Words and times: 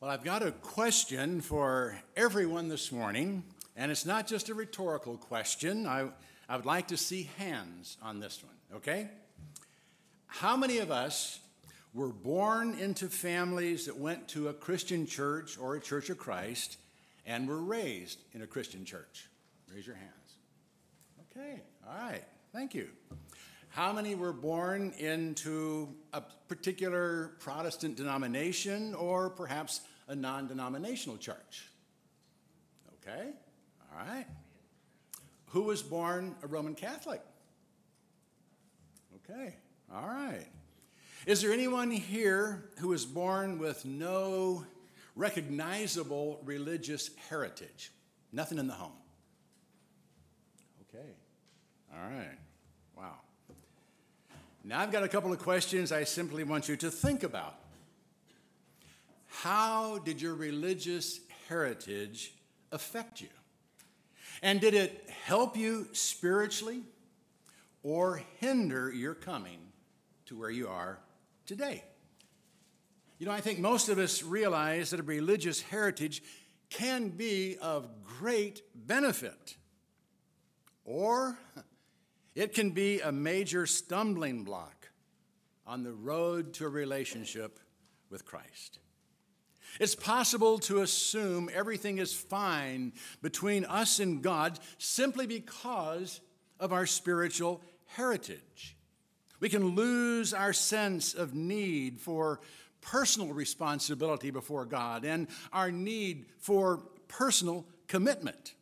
Well, 0.00 0.10
I've 0.10 0.24
got 0.24 0.42
a 0.42 0.50
question 0.50 1.40
for 1.40 1.96
everyone 2.16 2.68
this 2.68 2.92
morning, 2.92 3.44
and 3.76 3.90
it's 3.90 4.04
not 4.04 4.26
just 4.26 4.48
a 4.50 4.54
rhetorical 4.54 5.16
question. 5.16 5.86
I, 5.86 6.08
I 6.48 6.56
would 6.56 6.66
like 6.66 6.88
to 6.88 6.96
see 6.96 7.30
hands 7.38 7.96
on 8.02 8.20
this 8.20 8.42
one, 8.42 8.78
okay? 8.78 9.08
How 10.26 10.56
many 10.56 10.78
of 10.78 10.90
us 10.90 11.38
were 11.94 12.08
born 12.08 12.74
into 12.74 13.08
families 13.08 13.86
that 13.86 13.96
went 13.96 14.28
to 14.28 14.48
a 14.48 14.52
Christian 14.52 15.06
church 15.06 15.56
or 15.58 15.76
a 15.76 15.80
church 15.80 16.10
of 16.10 16.18
Christ 16.18 16.76
and 17.24 17.48
were 17.48 17.62
raised 17.62 18.18
in 18.34 18.42
a 18.42 18.46
Christian 18.46 18.84
church? 18.84 19.28
Raise 19.72 19.86
your 19.86 19.96
hands. 19.96 20.10
Okay, 21.30 21.62
all 21.88 21.96
right, 21.96 22.24
thank 22.52 22.74
you. 22.74 22.88
How 23.74 23.92
many 23.92 24.14
were 24.14 24.32
born 24.32 24.92
into 24.98 25.88
a 26.12 26.20
particular 26.46 27.32
Protestant 27.40 27.96
denomination 27.96 28.94
or 28.94 29.30
perhaps 29.30 29.80
a 30.06 30.14
non 30.14 30.46
denominational 30.46 31.18
church? 31.18 31.68
Okay, 33.02 33.30
all 33.90 34.06
right. 34.06 34.26
Who 35.46 35.62
was 35.62 35.82
born 35.82 36.36
a 36.44 36.46
Roman 36.46 36.76
Catholic? 36.76 37.20
Okay, 39.28 39.56
all 39.92 40.06
right. 40.06 40.46
Is 41.26 41.42
there 41.42 41.52
anyone 41.52 41.90
here 41.90 42.70
who 42.78 42.90
was 42.90 43.04
born 43.04 43.58
with 43.58 43.84
no 43.84 44.64
recognizable 45.16 46.40
religious 46.44 47.10
heritage? 47.28 47.90
Nothing 48.30 48.58
in 48.58 48.68
the 48.68 48.74
home. 48.74 48.92
Okay, 50.88 51.08
all 51.92 52.08
right. 52.08 52.38
Now 54.66 54.80
I've 54.80 54.90
got 54.90 55.02
a 55.02 55.08
couple 55.08 55.30
of 55.30 55.38
questions 55.40 55.92
I 55.92 56.04
simply 56.04 56.42
want 56.42 56.70
you 56.70 56.76
to 56.76 56.90
think 56.90 57.22
about. 57.22 57.54
How 59.26 59.98
did 59.98 60.22
your 60.22 60.34
religious 60.34 61.20
heritage 61.48 62.32
affect 62.72 63.20
you? 63.20 63.28
And 64.42 64.62
did 64.62 64.72
it 64.72 65.10
help 65.24 65.54
you 65.54 65.88
spiritually 65.92 66.80
or 67.82 68.22
hinder 68.38 68.90
your 68.90 69.14
coming 69.14 69.58
to 70.26 70.38
where 70.38 70.50
you 70.50 70.68
are 70.68 70.98
today? 71.44 71.84
You 73.18 73.26
know, 73.26 73.32
I 73.32 73.42
think 73.42 73.58
most 73.58 73.90
of 73.90 73.98
us 73.98 74.22
realize 74.22 74.90
that 74.90 75.00
a 75.00 75.02
religious 75.04 75.60
heritage 75.60 76.22
can 76.70 77.10
be 77.10 77.58
of 77.60 77.86
great 78.02 78.62
benefit, 78.74 79.56
or 80.86 81.38
it 82.34 82.52
can 82.52 82.70
be 82.70 83.00
a 83.00 83.12
major 83.12 83.66
stumbling 83.66 84.44
block 84.44 84.88
on 85.66 85.82
the 85.82 85.92
road 85.92 86.52
to 86.54 86.66
a 86.66 86.68
relationship 86.68 87.58
with 88.10 88.24
Christ. 88.24 88.78
It's 89.80 89.94
possible 89.94 90.58
to 90.60 90.82
assume 90.82 91.50
everything 91.52 91.98
is 91.98 92.12
fine 92.12 92.92
between 93.22 93.64
us 93.64 93.98
and 93.98 94.22
God 94.22 94.58
simply 94.78 95.26
because 95.26 96.20
of 96.60 96.72
our 96.72 96.86
spiritual 96.86 97.60
heritage. 97.86 98.76
We 99.40 99.48
can 99.48 99.74
lose 99.74 100.32
our 100.32 100.52
sense 100.52 101.14
of 101.14 101.34
need 101.34 102.00
for 102.00 102.40
personal 102.80 103.32
responsibility 103.32 104.30
before 104.30 104.64
God 104.64 105.04
and 105.04 105.26
our 105.52 105.72
need 105.72 106.26
for 106.38 106.78
personal 107.08 107.66
commitment. 107.88 108.54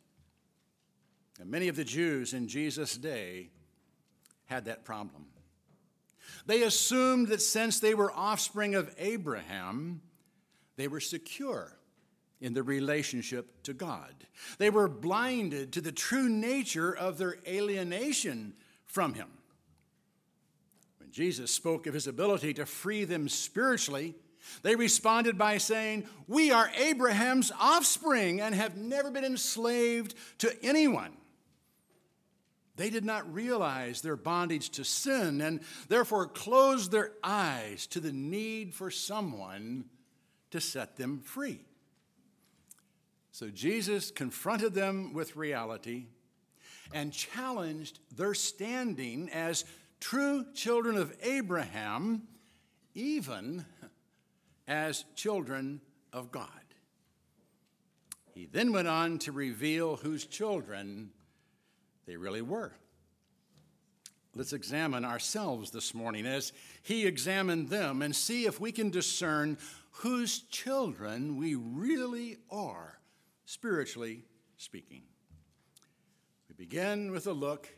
And 1.39 1.51
many 1.51 1.67
of 1.67 1.75
the 1.75 1.83
Jews 1.83 2.33
in 2.33 2.47
Jesus' 2.47 2.97
day 2.97 3.49
had 4.45 4.65
that 4.65 4.83
problem. 4.85 5.25
They 6.45 6.63
assumed 6.63 7.29
that 7.29 7.41
since 7.41 7.79
they 7.79 7.93
were 7.93 8.11
offspring 8.11 8.75
of 8.75 8.93
Abraham, 8.97 10.01
they 10.75 10.87
were 10.87 10.99
secure 10.99 11.77
in 12.41 12.53
their 12.53 12.63
relationship 12.63 13.63
to 13.63 13.73
God. 13.73 14.13
They 14.57 14.69
were 14.69 14.89
blinded 14.89 15.71
to 15.73 15.81
the 15.81 15.91
true 15.91 16.27
nature 16.27 16.95
of 16.95 17.17
their 17.17 17.37
alienation 17.47 18.53
from 18.85 19.13
Him. 19.13 19.29
When 20.99 21.11
Jesus 21.11 21.51
spoke 21.51 21.87
of 21.87 21.93
His 21.93 22.07
ability 22.07 22.53
to 22.55 22.65
free 22.65 23.05
them 23.05 23.29
spiritually, 23.29 24.15
they 24.61 24.75
responded 24.75 25.37
by 25.37 25.57
saying, 25.57 26.05
We 26.27 26.51
are 26.51 26.69
Abraham's 26.77 27.51
offspring 27.57 28.41
and 28.41 28.53
have 28.53 28.75
never 28.75 29.09
been 29.09 29.23
enslaved 29.23 30.15
to 30.39 30.53
anyone. 30.61 31.15
They 32.75 32.89
did 32.89 33.05
not 33.05 33.31
realize 33.31 34.01
their 34.01 34.15
bondage 34.15 34.71
to 34.71 34.83
sin 34.83 35.41
and 35.41 35.61
therefore 35.89 36.27
closed 36.27 36.91
their 36.91 37.11
eyes 37.23 37.85
to 37.87 37.99
the 37.99 38.11
need 38.11 38.73
for 38.73 38.89
someone 38.89 39.85
to 40.51 40.59
set 40.59 40.97
them 40.97 41.19
free. 41.19 41.65
So 43.31 43.49
Jesus 43.49 44.11
confronted 44.11 44.73
them 44.73 45.13
with 45.13 45.35
reality 45.35 46.05
and 46.93 47.11
challenged 47.11 47.99
their 48.15 48.33
standing 48.33 49.29
as 49.31 49.65
true 49.99 50.45
children 50.53 50.97
of 50.97 51.15
Abraham, 51.23 52.23
even 52.93 53.65
as 54.67 55.05
children 55.15 55.81
of 56.11 56.31
God. 56.31 56.47
He 58.33 58.45
then 58.45 58.71
went 58.71 58.87
on 58.87 59.19
to 59.19 59.31
reveal 59.31 59.95
whose 59.95 60.25
children 60.25 61.11
they 62.05 62.15
really 62.15 62.41
were. 62.41 62.73
Let's 64.35 64.53
examine 64.53 65.05
ourselves 65.05 65.69
this 65.69 65.93
morning 65.93 66.25
as 66.25 66.53
he 66.81 67.05
examined 67.05 67.69
them 67.69 68.01
and 68.01 68.15
see 68.15 68.45
if 68.45 68.59
we 68.59 68.71
can 68.71 68.89
discern 68.89 69.57
whose 69.91 70.39
children 70.39 71.37
we 71.37 71.53
really 71.53 72.37
are, 72.49 72.97
spiritually 73.45 74.25
speaking. 74.57 75.03
We 76.49 76.55
begin 76.55 77.11
with 77.11 77.27
a 77.27 77.33
look 77.33 77.69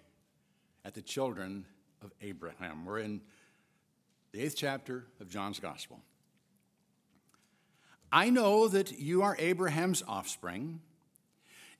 at 0.85 0.93
the 0.93 1.01
children 1.01 1.65
of 2.01 2.13
Abraham. 2.21 2.85
We're 2.85 2.99
in 2.99 3.21
the 4.31 4.41
eighth 4.41 4.55
chapter 4.55 5.07
of 5.19 5.29
John's 5.29 5.59
Gospel. 5.59 5.99
I 8.11 8.29
know 8.29 8.69
that 8.69 8.97
you 8.97 9.23
are 9.23 9.35
Abraham's 9.39 10.03
offspring, 10.07 10.79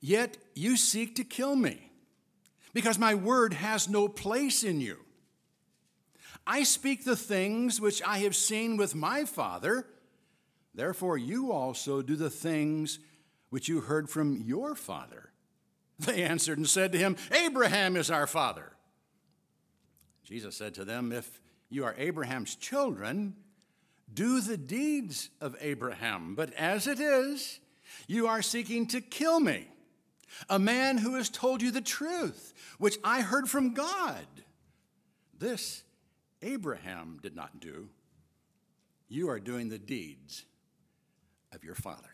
yet 0.01 0.37
you 0.53 0.75
seek 0.75 1.15
to 1.15 1.23
kill 1.23 1.55
me, 1.55 1.91
because 2.75 2.99
my 2.99 3.15
word 3.15 3.55
has 3.55 3.89
no 3.89 4.07
place 4.07 4.63
in 4.63 4.79
you. 4.79 4.99
I 6.45 6.61
speak 6.61 7.03
the 7.03 7.15
things 7.15 7.81
which 7.81 8.03
I 8.03 8.19
have 8.19 8.35
seen 8.35 8.77
with 8.77 8.93
my 8.93 9.25
father 9.25 9.87
Therefore, 10.75 11.17
you 11.17 11.53
also 11.53 12.01
do 12.01 12.15
the 12.15 12.29
things 12.29 12.99
which 13.49 13.69
you 13.69 13.81
heard 13.81 14.09
from 14.09 14.43
your 14.45 14.75
father. 14.75 15.31
They 15.97 16.23
answered 16.23 16.57
and 16.57 16.67
said 16.67 16.91
to 16.91 16.97
him, 16.97 17.15
Abraham 17.31 17.95
is 17.95 18.11
our 18.11 18.27
father. 18.27 18.73
Jesus 20.25 20.57
said 20.57 20.73
to 20.75 20.83
them, 20.83 21.13
If 21.13 21.39
you 21.69 21.85
are 21.85 21.95
Abraham's 21.97 22.55
children, 22.55 23.33
do 24.13 24.41
the 24.41 24.57
deeds 24.57 25.29
of 25.39 25.55
Abraham. 25.61 26.35
But 26.35 26.53
as 26.55 26.85
it 26.85 26.99
is, 26.99 27.61
you 28.07 28.27
are 28.27 28.41
seeking 28.41 28.87
to 28.87 28.99
kill 28.99 29.39
me, 29.39 29.69
a 30.49 30.59
man 30.59 30.97
who 30.97 31.15
has 31.15 31.29
told 31.29 31.61
you 31.61 31.71
the 31.71 31.81
truth, 31.81 32.53
which 32.77 32.97
I 33.03 33.21
heard 33.21 33.49
from 33.49 33.73
God. 33.73 34.25
This 35.37 35.83
Abraham 36.41 37.19
did 37.21 37.35
not 37.35 37.59
do. 37.59 37.89
You 39.07 39.29
are 39.29 39.39
doing 39.39 39.69
the 39.69 39.79
deeds 39.79 40.45
of 41.53 41.63
your 41.63 41.75
Father. 41.75 42.09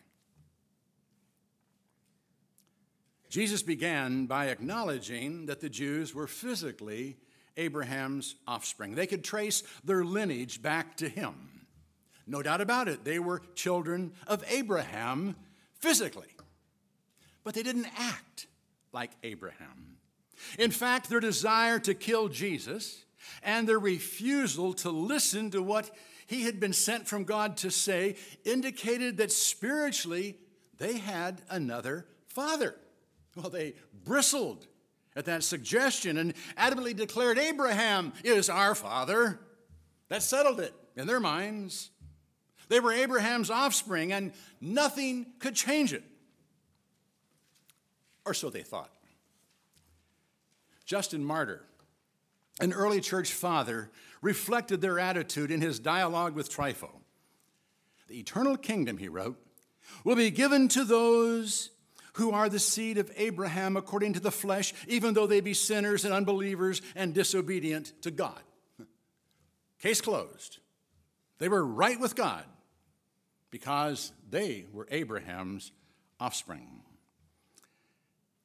Jesus 3.29 3.63
began 3.63 4.25
by 4.25 4.47
acknowledging 4.47 5.45
that 5.45 5.61
the 5.61 5.69
Jews 5.69 6.13
were 6.13 6.27
physically 6.27 7.15
Abraham's 7.55 8.35
offspring. 8.45 8.95
They 8.95 9.07
could 9.07 9.23
trace 9.23 9.63
their 9.85 10.03
lineage 10.03 10.61
back 10.61 10.97
to 10.97 11.07
him. 11.07 11.61
No 12.27 12.41
doubt 12.41 12.61
about 12.61 12.87
it, 12.87 13.03
they 13.03 13.19
were 13.19 13.41
children 13.55 14.13
of 14.27 14.43
Abraham 14.49 15.35
physically. 15.79 16.30
But 17.43 17.53
they 17.53 17.63
didn't 17.63 17.87
act 17.97 18.47
like 18.93 19.11
Abraham. 19.23 19.97
In 20.57 20.71
fact, 20.71 21.09
their 21.09 21.19
desire 21.19 21.79
to 21.79 21.93
kill 21.93 22.27
Jesus 22.27 23.05
and 23.43 23.67
their 23.67 23.79
refusal 23.79 24.73
to 24.73 24.89
listen 24.89 25.51
to 25.51 25.61
what 25.61 25.91
he 26.27 26.43
had 26.43 26.59
been 26.59 26.73
sent 26.73 27.07
from 27.07 27.23
God 27.23 27.57
to 27.57 27.69
say 27.69 28.15
indicated 28.45 29.17
that 29.17 29.31
spiritually 29.31 30.37
they 30.77 30.97
had 30.97 31.41
another 31.49 32.05
father. 32.27 32.75
Well, 33.35 33.49
they 33.49 33.75
bristled 34.03 34.67
at 35.15 35.25
that 35.25 35.43
suggestion 35.43 36.17
and 36.17 36.33
adamantly 36.57 36.95
declared, 36.95 37.37
Abraham 37.37 38.13
is 38.23 38.49
our 38.49 38.75
father. 38.75 39.39
That 40.09 40.23
settled 40.23 40.59
it 40.59 40.73
in 40.95 41.07
their 41.07 41.19
minds. 41.19 41.91
They 42.69 42.79
were 42.79 42.93
Abraham's 42.93 43.49
offspring, 43.49 44.13
and 44.13 44.31
nothing 44.61 45.33
could 45.39 45.55
change 45.55 45.93
it. 45.93 46.03
Or 48.25 48.33
so 48.33 48.49
they 48.49 48.63
thought. 48.63 48.91
Justin 50.85 51.23
Martyr, 51.23 51.63
an 52.59 52.73
early 52.73 53.01
church 53.01 53.31
father, 53.33 53.89
reflected 54.21 54.81
their 54.81 54.99
attitude 54.99 55.51
in 55.51 55.61
his 55.61 55.79
dialogue 55.79 56.35
with 56.35 56.51
Trypho. 56.51 56.89
The 58.07 58.19
eternal 58.19 58.57
kingdom, 58.57 58.97
he 58.97 59.07
wrote, 59.07 59.37
will 60.03 60.15
be 60.15 60.31
given 60.31 60.67
to 60.69 60.83
those 60.83 61.69
who 62.13 62.31
are 62.31 62.49
the 62.49 62.59
seed 62.59 62.97
of 62.97 63.11
Abraham 63.15 63.77
according 63.77 64.13
to 64.13 64.19
the 64.19 64.31
flesh, 64.31 64.73
even 64.87 65.13
though 65.13 65.27
they 65.27 65.39
be 65.39 65.53
sinners 65.53 66.03
and 66.03 66.13
unbelievers 66.13 66.81
and 66.95 67.13
disobedient 67.13 67.93
to 68.01 68.11
God. 68.11 68.41
Case 69.79 70.01
closed. 70.01 70.59
They 71.39 71.49
were 71.49 71.65
right 71.65 71.99
with 71.99 72.15
God 72.15 72.43
because 73.49 74.11
they 74.29 74.65
were 74.71 74.87
Abraham's 74.91 75.71
offspring. 76.19 76.83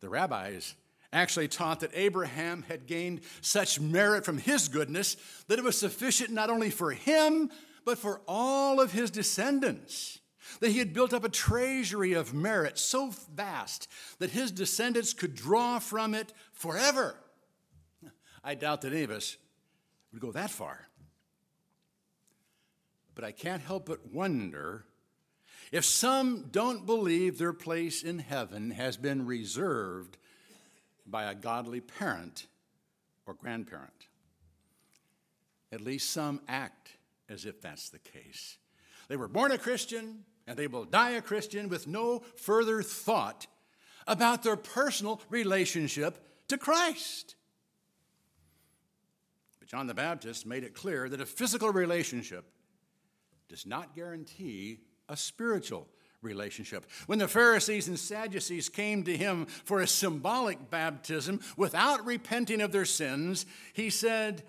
The 0.01 0.09
rabbis 0.09 0.75
actually 1.13 1.49
taught 1.49 1.81
that 1.81 1.91
Abraham 1.95 2.63
had 2.69 2.87
gained 2.87 3.23
such 3.41 3.81
merit 3.81 4.25
from 4.25 4.39
his 4.39 4.69
goodness 4.69 5.17
that 5.49 5.59
it 5.59 5.65
was 5.65 5.79
sufficient 5.79 6.31
not 6.31 6.51
only 6.51 6.71
for 6.71 6.91
him, 6.93 7.51
but 7.85 7.99
for 7.99 8.21
all 8.27 8.81
of 8.81 8.93
his 8.93 9.11
descendants. 9.11 10.19
That 10.61 10.71
he 10.71 10.79
had 10.79 10.93
built 10.93 11.13
up 11.13 11.25
a 11.25 11.29
treasury 11.29 12.13
of 12.13 12.35
merit 12.35 12.79
so 12.79 13.13
vast 13.35 13.89
that 14.19 14.31
his 14.31 14.51
descendants 14.51 15.13
could 15.13 15.35
draw 15.35 15.79
from 15.79 16.15
it 16.15 16.33
forever. 16.53 17.17
I 18.45 18.55
doubt 18.55 18.83
that 18.83 18.93
any 18.93 19.03
of 19.03 19.11
us 19.11 19.37
would 20.13 20.23
go 20.23 20.33
that 20.33 20.51
far. 20.51 20.89
But 23.15 23.25
I 23.25 23.33
can't 23.33 23.63
help 23.63 23.87
but 23.87 24.13
wonder 24.13 24.85
if 25.73 25.85
some 25.85 26.49
don't 26.51 26.87
believe 26.87 27.39
their 27.39 27.53
place 27.53 28.03
in 28.03 28.19
heaven 28.19 28.71
has 28.71 28.97
been 28.97 29.27
reserved 29.27 30.17
by 31.07 31.25
a 31.25 31.35
godly 31.35 31.81
parent 31.81 32.47
or 33.27 33.35
grandparent. 33.35 34.07
At 35.73 35.81
least 35.81 36.11
some 36.11 36.41
act 36.49 36.91
as 37.29 37.45
if 37.45 37.61
that's 37.61 37.89
the 37.89 37.99
case. 37.99 38.59
They 39.09 39.17
were 39.17 39.29
born 39.29 39.53
a 39.53 39.59
Christian 39.59 40.25
and 40.47 40.57
they 40.57 40.69
will 40.69 40.85
die 40.85 41.11
a 41.11 41.23
Christian 41.23 41.69
with 41.69 41.87
no 41.87 42.21
further 42.37 42.83
thought 42.83 43.47
about 44.07 44.43
their 44.43 44.57
personal 44.57 45.21
relationship 45.29 46.19
to 46.49 46.57
Christ. 46.57 47.35
But 49.59 49.69
John 49.69 49.89
the 49.89 49.95
Baptist 49.95 50.47
made 50.47 50.63
it 50.63 50.75
clear 50.75 51.09
that 51.09 51.21
a 51.21 51.27
physical 51.27 51.73
relationship 51.73 52.45
does 53.49 53.67
not 53.67 53.97
guarantee 53.97 54.81
a 55.09 55.17
spiritual 55.17 55.89
relationship. 56.23 56.87
When 57.07 57.19
the 57.19 57.29
Pharisees 57.29 57.89
and 57.89 57.99
Sadducees 57.99 58.69
came 58.69 59.05
to 59.05 59.17
him 59.17 59.47
for 59.47 59.81
a 59.81 59.87
symbolic 59.87 60.71
baptism 60.71 61.41
without 61.57 62.05
repenting 62.05 62.61
of 62.61 62.73
their 62.73 62.85
sins, 62.85 63.47
he 63.73 63.91
said, 63.91 64.43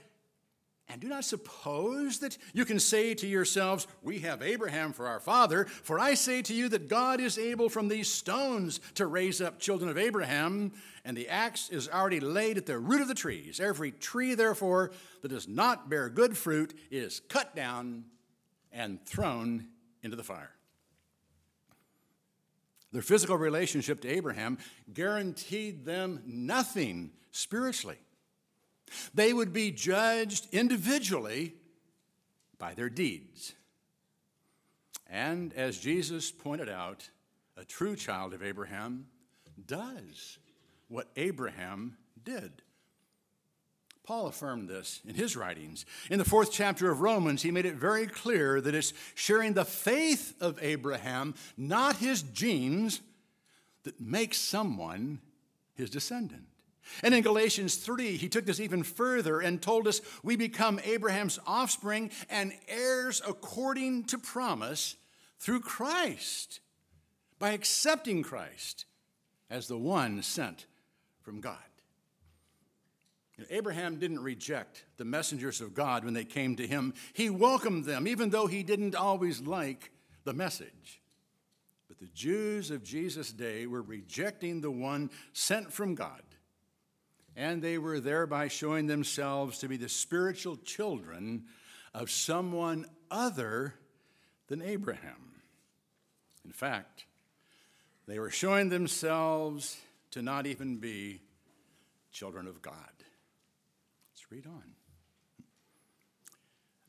and 0.90 1.02
do 1.02 1.10
not 1.10 1.26
suppose 1.26 2.20
that 2.20 2.38
you 2.54 2.64
can 2.64 2.80
say 2.80 3.14
to 3.16 3.28
yourselves, 3.28 3.88
We 4.02 4.20
have 4.20 4.42
Abraham 4.42 4.94
for 4.94 5.06
our 5.08 5.20
father, 5.20 5.66
for 5.66 6.00
I 6.00 6.14
say 6.14 6.42
to 6.44 6.54
you 6.54 6.70
that 6.70 6.88
God 6.88 7.20
is 7.20 7.38
able 7.38 7.68
from 7.68 7.90
these 7.90 8.10
stones 8.10 8.80
to 8.96 9.06
raise 9.06 9.42
up 9.42 9.60
children 9.60 9.90
of 9.90 9.98
Abraham, 9.98 10.72
and 11.04 11.18
the 11.18 11.28
axe 11.28 11.70
is 11.70 11.90
already 11.90 12.22
laid 12.22 12.58
at 12.58 12.66
the 12.66 12.80
root 12.80 13.02
of 13.02 13.10
the 13.10 13.14
trees. 13.14 13.60
Every 13.60 13.92
tree, 13.92 14.34
therefore, 14.34 14.92
that 15.22 15.28
does 15.28 15.48
not 15.48 15.90
bear 15.90 16.10
good 16.10 16.38
fruit 16.38 16.74
is 16.90 17.20
cut 17.28 17.54
down 17.54 18.06
and 18.72 19.06
thrown 19.06 19.68
into 20.04 20.16
the 20.16 20.24
fire. 20.24 20.52
Their 22.92 23.02
physical 23.02 23.38
relationship 23.38 24.02
to 24.02 24.10
Abraham 24.10 24.58
guaranteed 24.94 25.86
them 25.86 26.22
nothing 26.26 27.12
spiritually. 27.32 27.98
They 29.14 29.34
would 29.34 29.52
be 29.52 29.72
judged 29.72 30.48
individually 30.54 31.54
by 32.58 32.74
their 32.74 32.90
deeds. 32.90 33.54
And 35.10 35.54
as 35.54 35.78
Jesus 35.78 36.32
pointed 36.32 36.70
out, 36.70 37.10
a 37.58 37.66
true 37.66 37.96
child 37.96 38.34
of 38.34 38.44
Abraham 38.44 39.08
does 39.66 40.38
what 40.88 41.10
Abraham 41.16 41.98
did. 42.24 42.62
Paul 44.08 44.28
affirmed 44.28 44.70
this 44.70 45.02
in 45.06 45.16
his 45.16 45.36
writings. 45.36 45.86
In 46.10 46.18
the 46.18 46.24
fourth 46.24 46.50
chapter 46.50 46.90
of 46.90 47.02
Romans, 47.02 47.42
he 47.42 47.52
made 47.52 47.66
it 47.66 47.76
very 47.76 48.08
clear 48.08 48.62
that 48.62 48.74
it's 48.74 48.94
sharing 49.16 49.52
the 49.52 49.66
faith 49.66 50.34
of 50.40 50.58
Abraham, 50.62 51.36
not 51.58 51.98
his 51.98 52.22
genes, 52.22 53.02
that 53.84 54.00
makes 54.00 54.38
someone 54.38 55.20
his 55.74 55.90
descendant. 55.90 56.46
And 57.04 57.14
in 57.14 57.22
Galatians 57.22 57.76
3, 57.76 58.16
he 58.16 58.30
took 58.30 58.46
this 58.46 58.62
even 58.62 58.82
further 58.82 59.42
and 59.42 59.62
told 59.62 59.90
us 59.90 60.00
we 60.24 60.38
become 60.38 60.80
Abraham's 60.86 61.38
offspring 61.46 62.10
and 62.30 62.54
heirs 62.70 63.22
according 63.28 64.06
to 64.06 64.18
promise 64.18 64.96
through 65.38 65.60
Christ, 65.60 66.62
by 67.40 67.52
accepting 67.52 68.24
Christ 68.24 68.86
as 69.50 69.68
the 69.68 69.78
one 69.78 70.22
sent 70.22 70.66
from 71.20 71.42
God. 71.42 71.58
Abraham 73.52 74.00
didn't 74.00 74.24
reject 74.24 74.84
the 74.98 75.06
messengers 75.06 75.62
of 75.62 75.76
God 75.76 76.04
when 76.04 76.16
they 76.16 76.26
came 76.26 76.56
to 76.56 76.66
him. 76.66 76.94
He 77.14 77.30
welcomed 77.30 77.86
them, 77.86 78.08
even 78.08 78.32
though 78.32 78.48
he 78.48 78.64
didn't 78.64 78.96
always 78.96 79.42
like 79.42 79.92
the 80.24 80.34
message. 80.34 81.02
But 81.88 82.00
the 82.00 82.08
Jews 82.08 82.72
of 82.72 82.84
Jesus' 82.84 83.32
day 83.32 83.68
were 83.68 83.84
rejecting 83.84 84.62
the 84.62 84.72
one 84.72 85.12
sent 85.34 85.72
from 85.72 85.94
God, 85.94 86.24
and 87.36 87.62
they 87.62 87.78
were 87.78 88.00
thereby 88.00 88.48
showing 88.48 88.88
themselves 88.88 89.60
to 89.60 89.68
be 89.68 89.78
the 89.78 89.88
spiritual 89.88 90.58
children 90.58 91.46
of 91.94 92.10
someone 92.10 92.86
other 93.12 93.76
than 94.48 94.64
Abraham. 94.64 95.42
In 96.44 96.52
fact, 96.52 97.06
they 98.08 98.18
were 98.18 98.32
showing 98.32 98.70
themselves 98.70 99.78
to 100.12 100.24
not 100.24 100.48
even 100.48 100.78
be 100.78 101.22
children 102.12 102.48
of 102.48 102.62
God 102.62 102.97
read 104.30 104.46
on. 104.46 104.64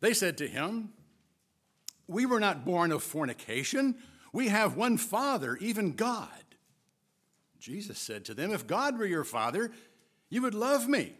They 0.00 0.14
said 0.14 0.38
to 0.38 0.48
him, 0.48 0.90
We 2.06 2.26
were 2.26 2.40
not 2.40 2.64
born 2.64 2.92
of 2.92 3.02
fornication. 3.02 3.96
We 4.32 4.48
have 4.48 4.76
one 4.76 4.96
Father, 4.96 5.56
even 5.60 5.92
God. 5.92 6.28
Jesus 7.58 7.98
said 7.98 8.24
to 8.26 8.34
them, 8.34 8.52
If 8.52 8.66
God 8.66 8.98
were 8.98 9.06
your 9.06 9.24
Father, 9.24 9.70
you 10.28 10.42
would 10.42 10.54
love 10.54 10.88
me. 10.88 11.14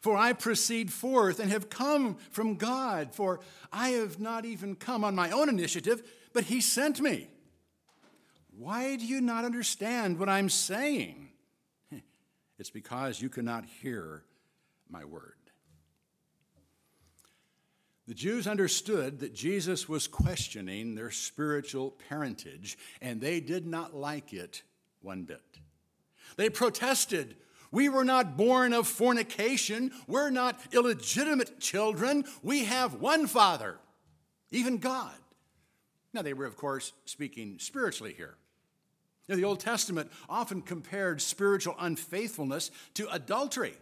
For 0.00 0.16
I 0.16 0.32
proceed 0.32 0.92
forth 0.92 1.40
and 1.40 1.50
have 1.50 1.68
come 1.68 2.16
from 2.30 2.54
God, 2.54 3.14
for 3.14 3.40
I 3.72 3.90
have 3.90 4.20
not 4.20 4.44
even 4.44 4.76
come 4.76 5.02
on 5.04 5.14
my 5.14 5.30
own 5.30 5.48
initiative, 5.48 6.02
but 6.32 6.44
He 6.44 6.60
sent 6.60 7.00
me. 7.00 7.28
Why 8.56 8.96
do 8.96 9.04
you 9.04 9.20
not 9.20 9.44
understand 9.44 10.18
what 10.18 10.28
I'm 10.28 10.48
saying? 10.48 11.28
It's 12.58 12.70
because 12.70 13.20
you 13.20 13.28
cannot 13.28 13.64
hear 13.64 14.22
my 14.92 15.04
word. 15.04 15.32
The 18.06 18.14
Jews 18.14 18.46
understood 18.46 19.20
that 19.20 19.32
Jesus 19.32 19.88
was 19.88 20.06
questioning 20.06 20.94
their 20.94 21.10
spiritual 21.10 21.92
parentage, 22.08 22.76
and 23.00 23.20
they 23.20 23.40
did 23.40 23.66
not 23.66 23.94
like 23.94 24.32
it 24.32 24.62
one 25.00 25.22
bit. 25.22 25.40
They 26.36 26.50
protested, 26.50 27.36
We 27.70 27.88
were 27.88 28.04
not 28.04 28.36
born 28.36 28.72
of 28.72 28.86
fornication. 28.86 29.92
We're 30.06 30.30
not 30.30 30.60
illegitimate 30.72 31.60
children. 31.60 32.24
We 32.42 32.64
have 32.64 32.94
one 32.94 33.26
Father, 33.26 33.78
even 34.50 34.78
God. 34.78 35.14
Now, 36.12 36.22
they 36.22 36.34
were, 36.34 36.44
of 36.44 36.56
course, 36.56 36.92
speaking 37.06 37.58
spiritually 37.58 38.12
here. 38.14 38.34
Now, 39.28 39.36
the 39.36 39.44
Old 39.44 39.60
Testament 39.60 40.10
often 40.28 40.60
compared 40.60 41.22
spiritual 41.22 41.76
unfaithfulness 41.78 42.70
to 42.94 43.10
adultery. 43.10 43.74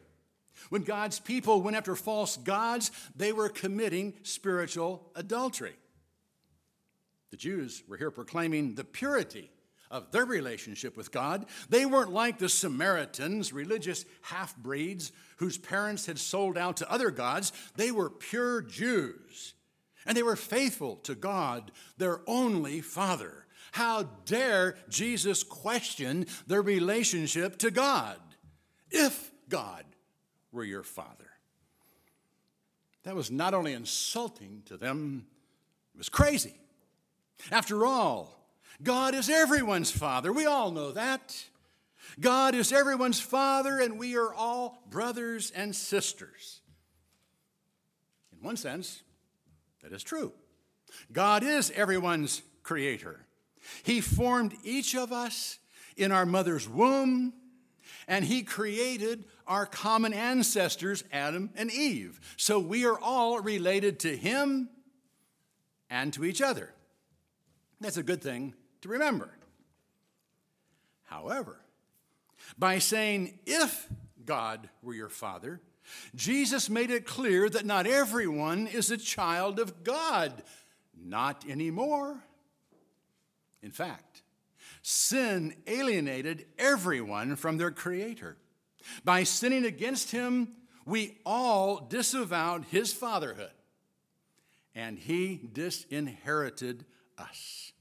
When 0.68 0.82
God's 0.82 1.18
people 1.18 1.62
went 1.62 1.76
after 1.76 1.96
false 1.96 2.36
gods, 2.36 2.90
they 3.16 3.32
were 3.32 3.48
committing 3.48 4.14
spiritual 4.22 5.10
adultery. 5.14 5.76
The 7.30 7.36
Jews 7.36 7.82
were 7.88 7.96
here 7.96 8.10
proclaiming 8.10 8.74
the 8.74 8.84
purity 8.84 9.50
of 9.90 10.12
their 10.12 10.24
relationship 10.24 10.96
with 10.96 11.10
God. 11.10 11.46
They 11.68 11.84
weren't 11.84 12.12
like 12.12 12.38
the 12.38 12.48
Samaritans, 12.48 13.52
religious 13.52 14.04
half 14.22 14.56
breeds 14.56 15.10
whose 15.38 15.58
parents 15.58 16.06
had 16.06 16.18
sold 16.18 16.56
out 16.56 16.76
to 16.78 16.90
other 16.90 17.10
gods. 17.10 17.52
They 17.76 17.90
were 17.90 18.10
pure 18.10 18.62
Jews, 18.62 19.54
and 20.06 20.16
they 20.16 20.22
were 20.22 20.36
faithful 20.36 20.96
to 20.96 21.14
God, 21.14 21.72
their 21.98 22.20
only 22.26 22.80
Father. 22.80 23.46
How 23.72 24.04
dare 24.26 24.76
Jesus 24.88 25.42
question 25.42 26.26
their 26.46 26.62
relationship 26.62 27.58
to 27.58 27.70
God? 27.70 28.16
If 28.90 29.30
God 29.48 29.84
were 30.52 30.64
your 30.64 30.82
father. 30.82 31.30
That 33.04 33.14
was 33.14 33.30
not 33.30 33.54
only 33.54 33.72
insulting 33.72 34.62
to 34.66 34.76
them, 34.76 35.26
it 35.94 35.98
was 35.98 36.08
crazy. 36.08 36.54
After 37.50 37.86
all, 37.86 38.36
God 38.82 39.14
is 39.14 39.28
everyone's 39.28 39.90
father. 39.90 40.32
We 40.32 40.46
all 40.46 40.70
know 40.70 40.92
that. 40.92 41.44
God 42.18 42.54
is 42.54 42.72
everyone's 42.72 43.20
father, 43.20 43.78
and 43.78 43.98
we 43.98 44.16
are 44.16 44.32
all 44.34 44.82
brothers 44.90 45.50
and 45.54 45.74
sisters. 45.74 46.60
In 48.32 48.44
one 48.44 48.56
sense, 48.56 49.02
that 49.82 49.92
is 49.92 50.02
true. 50.02 50.32
God 51.12 51.42
is 51.42 51.70
everyone's 51.70 52.42
creator. 52.62 53.26
He 53.82 54.00
formed 54.00 54.54
each 54.64 54.94
of 54.94 55.12
us 55.12 55.58
in 55.96 56.12
our 56.12 56.26
mother's 56.26 56.68
womb, 56.68 57.32
and 58.06 58.24
He 58.24 58.42
created 58.42 59.24
our 59.46 59.66
common 59.66 60.12
ancestors, 60.12 61.04
Adam 61.12 61.50
and 61.56 61.70
Eve. 61.70 62.20
So 62.36 62.58
we 62.58 62.84
are 62.86 62.98
all 62.98 63.40
related 63.40 64.00
to 64.00 64.16
Him 64.16 64.68
and 65.88 66.12
to 66.14 66.24
each 66.24 66.40
other. 66.40 66.72
That's 67.80 67.96
a 67.96 68.02
good 68.02 68.22
thing 68.22 68.54
to 68.82 68.88
remember. 68.88 69.30
However, 71.04 71.60
by 72.58 72.78
saying, 72.78 73.38
if 73.46 73.88
God 74.24 74.68
were 74.82 74.94
your 74.94 75.08
father, 75.08 75.60
Jesus 76.14 76.70
made 76.70 76.90
it 76.90 77.06
clear 77.06 77.48
that 77.48 77.66
not 77.66 77.86
everyone 77.86 78.66
is 78.66 78.90
a 78.90 78.96
child 78.96 79.58
of 79.58 79.82
God. 79.82 80.42
Not 80.96 81.44
anymore. 81.48 82.22
In 83.62 83.72
fact, 83.72 84.22
sin 84.82 85.54
alienated 85.66 86.46
everyone 86.58 87.36
from 87.36 87.58
their 87.58 87.70
Creator. 87.70 88.36
By 89.04 89.24
sinning 89.24 89.64
against 89.64 90.10
Him, 90.10 90.48
we 90.86 91.18
all 91.24 91.86
disavowed 91.88 92.64
His 92.66 92.92
fatherhood, 92.92 93.52
and 94.74 94.98
He 94.98 95.40
disinherited 95.52 96.84
us. 97.18 97.72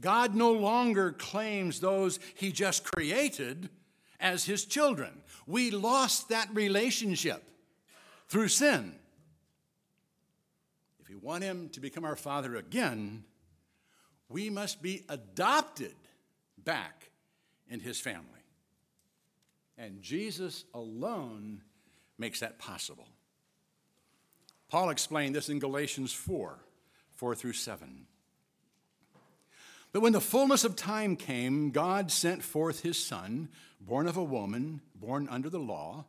God 0.00 0.34
no 0.34 0.52
longer 0.52 1.12
claims 1.12 1.80
those 1.80 2.18
He 2.34 2.52
just 2.52 2.84
created 2.84 3.68
as 4.18 4.44
His 4.44 4.64
children. 4.64 5.22
We 5.46 5.70
lost 5.70 6.28
that 6.28 6.48
relationship 6.54 7.42
through 8.28 8.48
sin. 8.48 8.94
If 11.00 11.08
we 11.08 11.16
want 11.16 11.42
Him 11.42 11.68
to 11.70 11.80
become 11.80 12.04
our 12.04 12.16
Father 12.16 12.56
again, 12.56 13.24
we 14.30 14.48
must 14.48 14.80
be 14.80 15.04
adopted 15.08 15.94
back 16.56 17.10
in 17.68 17.80
His 17.80 18.00
family. 18.00 18.24
And 19.76 20.00
Jesus 20.00 20.64
alone 20.72 21.62
makes 22.16 22.40
that 22.40 22.58
possible. 22.58 23.08
Paul 24.68 24.90
explained 24.90 25.34
this 25.34 25.48
in 25.48 25.58
Galatians 25.58 26.12
4 26.12 26.58
4 27.16 27.34
through 27.34 27.52
7. 27.52 28.06
But 29.92 30.00
when 30.00 30.12
the 30.12 30.20
fullness 30.20 30.64
of 30.64 30.76
time 30.76 31.16
came, 31.16 31.70
God 31.70 32.12
sent 32.12 32.44
forth 32.44 32.80
his 32.80 33.04
Son, 33.04 33.48
born 33.80 34.06
of 34.06 34.16
a 34.16 34.24
woman, 34.24 34.80
born 34.94 35.28
under 35.28 35.50
the 35.50 35.58
law, 35.58 36.06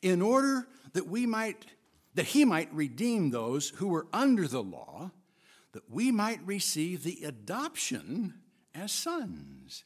in 0.00 0.22
order 0.22 0.66
that 0.94 1.06
we 1.06 1.26
might 1.26 1.66
that 2.14 2.26
he 2.26 2.44
might 2.44 2.72
redeem 2.74 3.30
those 3.30 3.68
who 3.76 3.88
were 3.88 4.06
under 4.12 4.48
the 4.48 4.62
law, 4.62 5.12
that 5.72 5.90
we 5.90 6.10
might 6.10 6.40
receive 6.44 7.02
the 7.02 7.24
adoption 7.24 8.34
as 8.74 8.92
sons. 8.92 9.84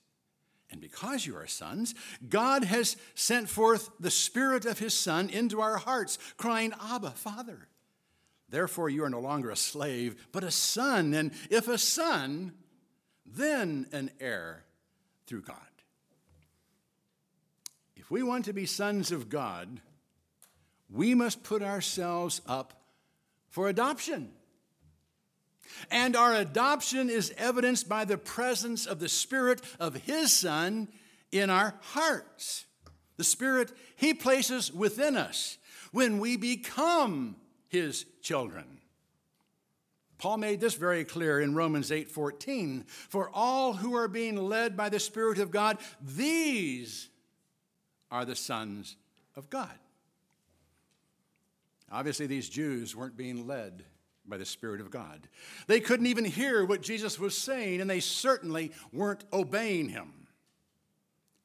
And 0.70 0.80
because 0.80 1.26
you 1.26 1.36
are 1.36 1.46
sons, 1.46 1.94
God 2.28 2.64
has 2.64 2.96
sent 3.14 3.48
forth 3.48 3.90
the 4.00 4.10
Spirit 4.10 4.64
of 4.64 4.78
His 4.78 4.94
Son 4.94 5.28
into 5.28 5.60
our 5.60 5.76
hearts, 5.76 6.18
crying, 6.38 6.72
Abba, 6.80 7.10
Father. 7.10 7.68
Therefore, 8.48 8.88
you 8.88 9.04
are 9.04 9.10
no 9.10 9.20
longer 9.20 9.50
a 9.50 9.56
slave, 9.56 10.28
but 10.30 10.44
a 10.44 10.50
son. 10.50 11.14
And 11.14 11.32
if 11.50 11.68
a 11.68 11.78
son, 11.78 12.52
then 13.24 13.86
an 13.92 14.10
heir 14.20 14.64
through 15.26 15.42
God. 15.42 15.56
If 17.96 18.10
we 18.10 18.22
want 18.22 18.44
to 18.46 18.52
be 18.52 18.66
sons 18.66 19.10
of 19.10 19.30
God, 19.30 19.80
we 20.90 21.14
must 21.14 21.42
put 21.42 21.62
ourselves 21.62 22.42
up 22.46 22.74
for 23.48 23.68
adoption. 23.68 24.32
And 25.90 26.16
our 26.16 26.34
adoption 26.34 27.10
is 27.10 27.32
evidenced 27.36 27.88
by 27.88 28.04
the 28.04 28.18
presence 28.18 28.86
of 28.86 28.98
the 28.98 29.08
Spirit 29.08 29.60
of 29.80 29.94
His 29.94 30.32
Son 30.32 30.88
in 31.30 31.50
our 31.50 31.74
hearts. 31.80 32.66
The 33.16 33.24
Spirit 33.24 33.72
He 33.96 34.14
places 34.14 34.72
within 34.72 35.16
us 35.16 35.58
when 35.92 36.18
we 36.18 36.36
become 36.36 37.36
His 37.68 38.04
children. 38.22 38.78
Paul 40.18 40.36
made 40.36 40.60
this 40.60 40.74
very 40.74 41.04
clear 41.04 41.40
in 41.40 41.54
Romans 41.54 41.90
8:14, 41.90 42.84
for 42.86 43.28
all 43.34 43.72
who 43.72 43.96
are 43.96 44.06
being 44.06 44.36
led 44.36 44.76
by 44.76 44.88
the 44.88 45.00
spirit 45.00 45.38
of 45.38 45.50
God, 45.50 45.78
these 46.00 47.08
are 48.08 48.24
the 48.24 48.36
sons 48.36 48.96
of 49.34 49.50
God. 49.50 49.76
Obviously 51.90 52.26
these 52.26 52.48
Jews 52.48 52.94
weren't 52.94 53.16
being 53.16 53.48
led 53.48 53.84
by 54.26 54.36
the 54.36 54.44
spirit 54.44 54.80
of 54.80 54.90
God. 54.90 55.28
They 55.66 55.80
couldn't 55.80 56.06
even 56.06 56.24
hear 56.24 56.64
what 56.64 56.82
Jesus 56.82 57.18
was 57.18 57.36
saying 57.36 57.80
and 57.80 57.90
they 57.90 58.00
certainly 58.00 58.72
weren't 58.92 59.24
obeying 59.32 59.88
him. 59.88 60.12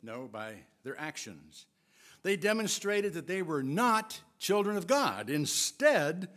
No, 0.03 0.27
by 0.31 0.55
their 0.84 1.00
actions. 1.00 1.65
They 2.24 2.36
demonstrated 2.36 3.13
that 3.13 3.27
they 3.27 3.41
were 3.41 3.63
not 3.63 4.22
children 4.39 4.77
of 4.77 4.88
God. 4.88 5.29
Instead, 5.29 6.29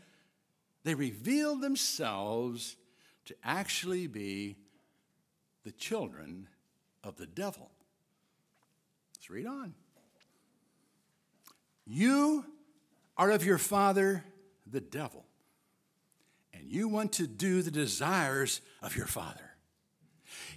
they 0.85 0.94
revealed 0.94 1.61
themselves 1.61 2.76
to 3.26 3.35
actually 3.44 4.06
be 4.06 4.56
the 5.64 5.73
children 5.73 6.49
of 7.04 7.16
the 7.16 7.26
devil. 7.26 7.70
Let's 9.16 9.30
read 9.30 9.47
on. 9.47 9.75
You 11.87 12.44
are 13.16 13.30
of 13.30 13.44
your 13.44 13.59
father, 13.59 14.25
the 14.66 14.80
devil, 14.80 15.25
and 16.61 16.71
you 16.71 16.88
want 16.88 17.12
to 17.12 17.26
do 17.26 17.62
the 17.62 17.71
desires 17.71 18.61
of 18.83 18.95
your 18.95 19.07
father. 19.07 19.57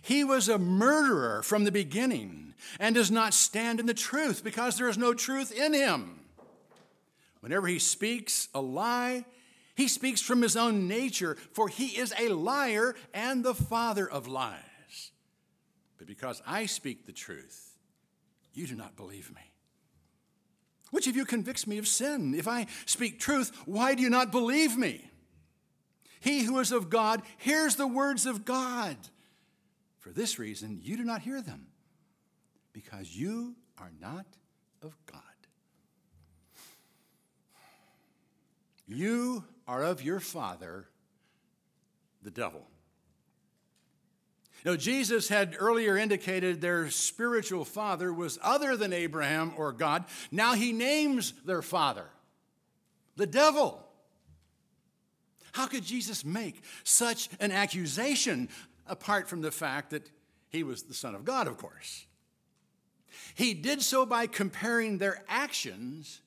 He 0.02 0.24
was 0.24 0.50
a 0.50 0.58
murderer 0.58 1.42
from 1.44 1.64
the 1.64 1.72
beginning 1.72 2.54
and 2.78 2.94
does 2.94 3.10
not 3.10 3.34
stand 3.34 3.80
in 3.80 3.86
the 3.86 3.94
truth 3.94 4.44
because 4.44 4.78
there 4.78 4.90
is 4.90 4.98
no 4.98 5.14
truth 5.14 5.52
in 5.52 5.74
him. 5.74 6.20
Whenever 7.40 7.68
he 7.68 7.80
speaks 7.80 8.50
a 8.54 8.62
lie, 8.62 9.26
he 9.76 9.88
speaks 9.88 10.22
from 10.22 10.42
his 10.42 10.58
own 10.58 10.88
nature, 10.88 11.38
for 11.54 11.70
he 11.70 11.98
is 11.98 12.14
a 12.20 12.30
liar 12.30 12.96
and 13.14 13.44
the 13.44 13.56
father 13.56 14.10
of 14.10 14.28
lies. 14.28 15.12
But 15.98 16.08
because 16.08 16.42
I 16.46 16.66
speak 16.66 17.06
the 17.06 17.14
truth, 17.14 17.78
you 18.54 18.68
do 18.68 18.76
not 18.76 18.98
believe 18.98 19.34
me. 19.34 19.42
Which 20.92 21.08
of 21.08 21.16
you 21.16 21.26
convicts 21.26 21.66
me 21.66 21.78
of 21.78 21.88
sin? 21.88 22.36
If 22.36 22.48
I 22.48 22.68
speak 22.86 23.20
truth, 23.20 23.52
why 23.66 23.96
do 23.96 24.04
you 24.04 24.10
not 24.10 24.32
believe 24.32 24.78
me? 24.78 25.10
He 26.24 26.44
who 26.44 26.58
is 26.60 26.72
of 26.72 26.90
God 26.90 27.22
hears 27.38 27.76
the 27.76 27.86
words 27.86 28.26
of 28.26 28.46
God. 28.46 28.96
For 30.00 30.10
this 30.10 30.40
reason, 30.40 30.80
you 30.82 30.96
do 30.96 31.04
not 31.04 31.22
hear 31.22 31.42
them, 31.42 31.68
because 32.72 33.14
you 33.14 33.56
are 33.78 33.92
not 34.00 34.26
of 34.82 34.96
God. 35.06 35.20
You 38.88 39.44
are 39.68 39.84
of 39.84 40.02
your 40.02 40.22
father, 40.22 40.88
the 42.22 42.32
devil. 42.32 42.68
Now, 44.64 44.78
Jesus 44.78 45.28
had 45.28 45.58
earlier 45.60 45.98
indicated 45.98 46.62
their 46.62 46.90
spiritual 46.90 47.66
father 47.66 48.14
was 48.14 48.40
other 48.42 48.78
than 48.78 48.94
Abraham 48.94 49.52
or 49.58 49.74
God. 49.74 50.06
Now 50.32 50.54
he 50.54 50.72
names 50.72 51.34
their 51.46 51.62
father, 51.62 52.06
the 53.18 53.28
devil. 53.28 53.83
How 55.54 55.68
could 55.68 55.84
Jesus 55.84 56.26
make 56.26 56.62
such 56.84 57.30
an 57.40 57.52
accusation 57.52 58.50
apart 58.88 59.30
from 59.30 59.42
the 59.42 59.52
fact 59.52 59.92
that 59.92 60.10
he 60.50 60.64
was 60.64 60.84
the 60.84 60.96
Son 60.96 61.16
of 61.16 61.24
God, 61.24 61.48
of 61.48 61.58
course? 61.58 62.06
He 63.36 63.54
did 63.54 63.82
so 63.82 64.06
by 64.06 64.28
comparing 64.28 64.98
their 64.98 65.24
actions 65.30 66.22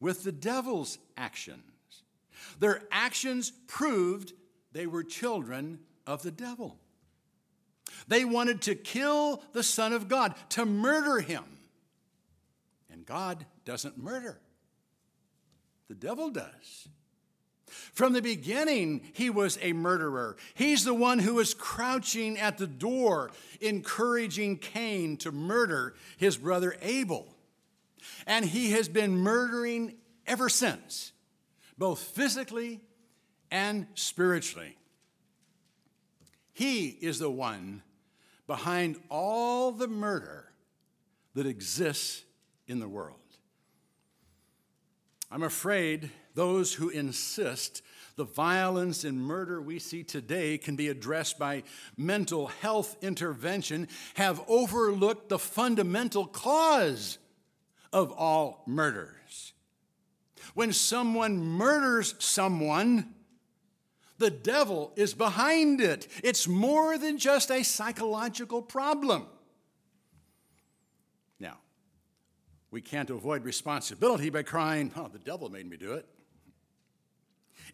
with 0.00 0.24
the 0.24 0.32
devil's 0.32 0.98
actions. 1.16 1.62
Their 2.58 2.82
actions 2.90 3.52
proved 3.68 4.32
they 4.72 4.86
were 4.86 5.04
children 5.04 5.78
of 6.04 6.22
the 6.22 6.32
devil. 6.32 6.76
They 8.08 8.24
wanted 8.24 8.62
to 8.62 8.74
kill 8.74 9.42
the 9.52 9.62
Son 9.62 9.92
of 9.92 10.08
God, 10.08 10.34
to 10.50 10.64
murder 10.64 11.20
him. 11.20 11.44
And 12.90 13.06
God 13.06 13.46
doesn't 13.64 13.98
murder, 13.98 14.40
the 15.86 15.94
devil 15.94 16.30
does. 16.30 16.88
From 17.68 18.12
the 18.12 18.22
beginning, 18.22 19.02
he 19.12 19.30
was 19.30 19.58
a 19.62 19.72
murderer. 19.72 20.36
He's 20.54 20.84
the 20.84 20.94
one 20.94 21.18
who 21.18 21.34
was 21.34 21.54
crouching 21.54 22.38
at 22.38 22.58
the 22.58 22.66
door, 22.66 23.30
encouraging 23.60 24.58
Cain 24.58 25.16
to 25.18 25.32
murder 25.32 25.94
his 26.16 26.36
brother 26.36 26.76
Abel. 26.82 27.26
And 28.26 28.44
he 28.44 28.72
has 28.72 28.88
been 28.88 29.16
murdering 29.16 29.94
ever 30.26 30.48
since 30.48 31.12
both 31.76 32.00
physically 32.00 32.80
and 33.50 33.86
spiritually. 33.94 34.76
He 36.52 36.88
is 36.88 37.18
the 37.18 37.30
one 37.30 37.82
behind 38.46 38.96
all 39.08 39.70
the 39.70 39.86
murder 39.86 40.50
that 41.34 41.46
exists 41.46 42.24
in 42.66 42.80
the 42.80 42.88
world. 42.88 43.16
I'm 45.30 45.42
afraid 45.42 46.10
those 46.38 46.72
who 46.72 46.88
insist 46.88 47.82
The 48.14 48.24
violence 48.24 49.04
and 49.04 49.20
murder 49.20 49.60
we 49.60 49.78
see 49.78 50.02
today 50.02 50.58
can 50.58 50.74
be 50.74 50.88
addressed 50.88 51.38
by 51.38 51.62
mental 51.96 52.48
health 52.48 52.96
intervention, 53.00 53.86
have 54.14 54.42
overlooked 54.48 55.28
the 55.28 55.38
fundamental 55.38 56.26
cause 56.26 57.18
of 57.92 58.10
all 58.12 58.64
murders. 58.66 59.52
When 60.54 60.72
someone 60.72 61.38
murders 61.38 62.16
someone, 62.18 63.14
the 64.18 64.30
devil 64.30 64.92
is 64.96 65.14
behind 65.14 65.80
it. 65.80 66.08
It's 66.24 66.48
more 66.48 66.98
than 66.98 67.18
just 67.18 67.52
a 67.52 67.62
psychological 67.62 68.62
problem. 68.62 69.26
Now, 71.38 71.58
we 72.72 72.80
can't 72.80 73.10
avoid 73.10 73.44
responsibility 73.44 74.30
by 74.30 74.42
crying, 74.42 74.90
Oh, 74.96 75.06
the 75.06 75.20
devil 75.20 75.48
made 75.48 75.70
me 75.70 75.76
do 75.76 75.92
it. 75.92 76.06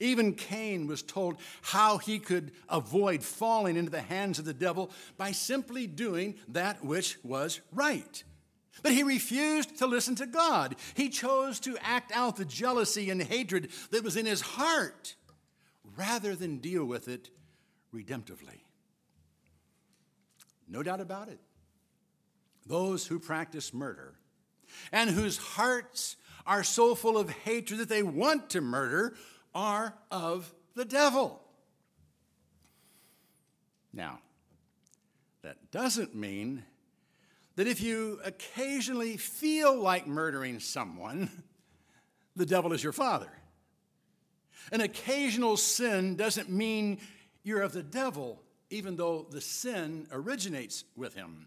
Even 0.00 0.34
Cain 0.34 0.86
was 0.86 1.02
told 1.02 1.36
how 1.62 1.98
he 1.98 2.18
could 2.18 2.52
avoid 2.68 3.22
falling 3.22 3.76
into 3.76 3.90
the 3.90 4.00
hands 4.00 4.38
of 4.38 4.44
the 4.44 4.54
devil 4.54 4.90
by 5.16 5.32
simply 5.32 5.86
doing 5.86 6.34
that 6.48 6.84
which 6.84 7.18
was 7.22 7.60
right. 7.72 8.24
But 8.82 8.92
he 8.92 9.02
refused 9.02 9.78
to 9.78 9.86
listen 9.86 10.14
to 10.16 10.26
God. 10.26 10.76
He 10.94 11.08
chose 11.08 11.60
to 11.60 11.76
act 11.80 12.12
out 12.12 12.36
the 12.36 12.44
jealousy 12.44 13.10
and 13.10 13.22
hatred 13.22 13.70
that 13.90 14.04
was 14.04 14.16
in 14.16 14.26
his 14.26 14.40
heart 14.40 15.14
rather 15.96 16.34
than 16.34 16.58
deal 16.58 16.84
with 16.84 17.08
it 17.08 17.30
redemptively. 17.94 18.60
No 20.68 20.82
doubt 20.82 21.00
about 21.00 21.28
it. 21.28 21.38
Those 22.66 23.06
who 23.06 23.18
practice 23.18 23.72
murder 23.72 24.14
and 24.90 25.10
whose 25.10 25.36
hearts 25.36 26.16
are 26.46 26.64
so 26.64 26.94
full 26.94 27.16
of 27.16 27.30
hatred 27.30 27.80
that 27.80 27.88
they 27.88 28.02
want 28.02 28.50
to 28.50 28.60
murder 28.60 29.14
are 29.54 29.94
of 30.10 30.52
the 30.74 30.84
devil. 30.84 31.40
Now, 33.92 34.18
that 35.42 35.70
doesn't 35.70 36.14
mean 36.14 36.64
that 37.56 37.68
if 37.68 37.80
you 37.80 38.18
occasionally 38.24 39.16
feel 39.16 39.76
like 39.76 40.06
murdering 40.06 40.58
someone, 40.58 41.30
the 42.36 42.46
devil 42.46 42.72
is 42.72 42.82
your 42.82 42.92
father. 42.92 43.30
An 44.72 44.80
occasional 44.80 45.56
sin 45.56 46.16
doesn't 46.16 46.48
mean 46.48 46.98
you're 47.42 47.62
of 47.62 47.72
the 47.72 47.82
devil, 47.82 48.42
even 48.70 48.96
though 48.96 49.26
the 49.30 49.40
sin 49.40 50.08
originates 50.10 50.84
with 50.96 51.14
him. 51.14 51.46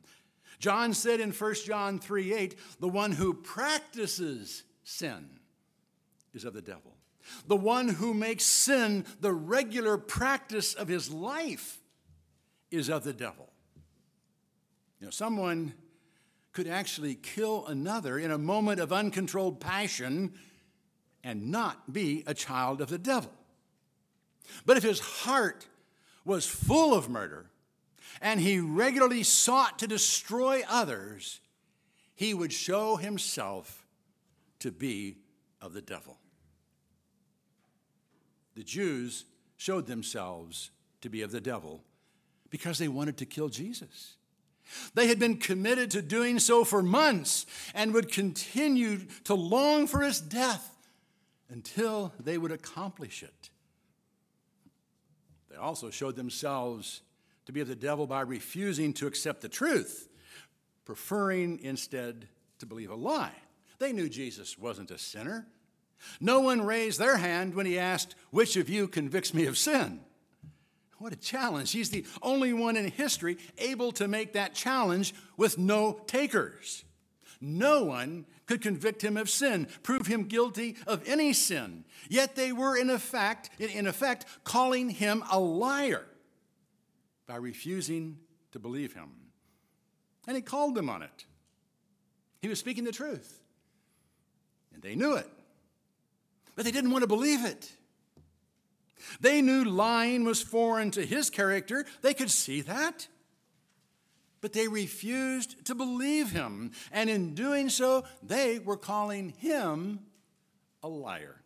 John 0.60 0.94
said 0.94 1.20
in 1.20 1.32
1 1.32 1.54
John 1.66 2.00
3 2.00 2.34
8, 2.34 2.60
the 2.80 2.88
one 2.88 3.12
who 3.12 3.34
practices 3.34 4.64
sin 4.84 5.28
is 6.34 6.46
of 6.46 6.54
the 6.54 6.62
devil. 6.62 6.97
The 7.48 7.56
one 7.56 7.90
who 7.90 8.14
makes 8.14 8.46
sin 8.46 9.06
the 9.20 9.34
regular 9.34 9.98
practice 9.98 10.74
of 10.74 10.88
his 10.88 11.12
life 11.12 11.80
is 12.72 12.90
of 12.90 13.04
the 13.04 13.14
devil. 13.14 13.50
You 15.00 15.08
know, 15.08 15.12
someone 15.12 15.74
could 16.54 16.68
actually 16.68 17.16
kill 17.16 17.66
another 17.68 18.18
in 18.18 18.32
a 18.32 18.38
moment 18.38 18.80
of 18.80 18.92
uncontrolled 18.92 19.60
passion 19.60 20.34
and 21.24 21.52
not 21.52 21.94
be 21.94 22.24
a 22.26 22.34
child 22.34 22.82
of 22.82 22.90
the 22.90 22.98
devil. 22.98 23.32
But 24.66 24.78
if 24.78 24.84
his 24.84 25.00
heart 25.00 25.68
was 26.26 26.46
full 26.46 26.94
of 26.94 27.10
murder 27.10 27.52
and 28.22 28.40
he 28.40 28.60
regularly 28.60 29.24
sought 29.24 29.80
to 29.80 29.88
destroy 29.88 30.64
others, 30.68 31.42
he 32.16 32.34
would 32.34 32.52
show 32.52 32.96
himself 32.96 33.86
to 34.60 34.72
be 34.72 35.18
of 35.62 35.74
the 35.74 35.82
devil. 35.82 36.18
The 38.58 38.64
Jews 38.64 39.26
showed 39.56 39.86
themselves 39.86 40.72
to 41.02 41.10
be 41.10 41.22
of 41.22 41.30
the 41.32 41.40
devil 41.40 41.84
because 42.50 42.80
they 42.80 42.88
wanted 42.88 43.18
to 43.18 43.26
kill 43.28 43.50
Jesus. 43.50 44.16
They 44.96 45.06
had 45.06 45.20
been 45.20 45.38
committed 45.38 45.92
to 45.92 46.02
doing 46.02 46.40
so 46.40 46.64
for 46.64 46.82
months 46.82 47.46
and 47.76 47.94
would 47.94 48.12
continue 48.12 49.02
to 49.26 49.36
long 49.36 49.86
for 49.86 50.02
his 50.02 50.20
death 50.20 50.76
until 51.50 52.14
they 52.20 52.40
would 52.40 52.52
accomplish 52.52 53.22
it. 53.22 53.52
They 55.52 55.58
also 55.58 55.92
showed 55.92 56.16
themselves 56.16 57.02
to 57.46 57.52
be 57.52 57.62
of 57.62 57.68
the 57.68 57.76
devil 57.76 58.08
by 58.08 58.22
refusing 58.22 58.92
to 58.94 59.06
accept 59.06 59.42
the 59.42 59.50
truth, 59.50 60.10
preferring 60.84 61.60
instead 61.60 62.28
to 62.58 62.66
believe 62.66 62.90
a 62.90 62.96
lie. 62.96 63.36
They 63.78 63.94
knew 63.94 64.10
Jesus 64.10 64.58
wasn't 64.58 64.90
a 64.90 64.98
sinner. 64.98 65.46
No 66.20 66.40
one 66.40 66.62
raised 66.62 67.00
their 67.00 67.18
hand 67.18 67.56
when 67.56 67.66
he 67.66 67.78
asked, 67.78 68.16
Which 68.32 68.56
of 68.56 68.70
you 68.70 68.88
convicts 68.88 69.34
me 69.34 69.46
of 69.46 69.58
sin? 69.58 70.02
What 71.00 71.14
a 71.14 71.18
challenge. 71.18 71.72
He's 71.72 71.92
the 71.92 72.06
only 72.22 72.54
one 72.54 72.76
in 72.76 72.90
history 72.90 73.38
able 73.58 73.92
to 73.94 74.08
make 74.08 74.34
that 74.34 74.56
challenge 74.56 75.14
with 75.36 75.58
no 75.58 76.02
takers. 76.08 76.84
No 77.40 77.84
one 77.84 78.26
could 78.48 78.62
convict 78.62 79.04
him 79.04 79.16
of 79.16 79.30
sin, 79.30 79.68
prove 79.84 80.08
him 80.08 80.24
guilty 80.24 80.76
of 80.88 81.08
any 81.08 81.34
sin. 81.34 81.84
Yet 82.10 82.36
they 82.36 82.52
were, 82.52 82.76
in 82.76 82.90
effect, 82.90 83.52
in 83.60 83.86
effect, 83.86 84.26
calling 84.44 84.90
him 84.90 85.24
a 85.32 85.40
liar 85.40 86.06
by 87.28 87.36
refusing 87.36 88.18
to 88.54 88.60
believe 88.60 88.94
him. 88.94 89.10
And 90.26 90.36
he 90.36 90.42
called 90.42 90.74
them 90.74 90.90
on 90.90 91.04
it. 91.04 91.26
He 92.42 92.48
was 92.48 92.60
speaking 92.60 92.86
the 92.86 92.92
truth. 92.92 93.40
And 94.74 94.82
they 94.82 94.96
knew 94.96 95.16
it. 95.16 95.30
But 96.58 96.66
they 96.66 96.72
didn't 96.72 96.92
want 96.92 97.04
to 97.04 97.08
believe 97.08 97.46
it. 97.46 97.72
They 99.22 99.44
knew 99.44 99.64
lying 99.64 100.26
was 100.26 100.42
foreign 100.42 100.90
to 100.92 101.06
his 101.06 101.30
character. 101.30 101.86
They 102.02 102.16
could 102.16 102.32
see 102.32 102.62
that. 102.62 103.08
But 104.42 104.54
they 104.54 104.68
refused 104.68 105.66
to 105.68 105.76
believe 105.76 106.32
him. 106.32 106.72
And 106.92 107.12
in 107.12 107.36
doing 107.36 107.70
so, 107.70 108.06
they 108.24 108.58
were 108.58 108.76
calling 108.76 109.30
him 109.30 110.00
a 110.82 110.88
liar. 110.88 111.44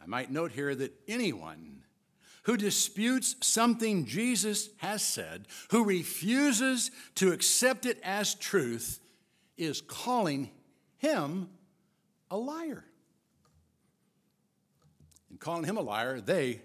I 0.00 0.06
might 0.06 0.30
note 0.30 0.52
here 0.52 0.74
that 0.74 0.92
anyone 1.08 1.82
who 2.42 2.58
disputes 2.58 3.36
something 3.40 4.04
Jesus 4.04 4.68
has 4.76 5.02
said, 5.02 5.48
who 5.70 5.82
refuses 5.82 6.90
to 7.16 7.32
accept 7.32 7.86
it 7.86 7.98
as 8.02 8.34
truth, 8.34 9.00
is 9.56 9.80
calling 9.80 10.50
him 10.98 11.48
a 12.30 12.36
liar. 12.36 12.84
In 15.30 15.38
calling 15.38 15.64
him 15.64 15.76
a 15.76 15.82
liar, 15.82 16.20
they 16.20 16.60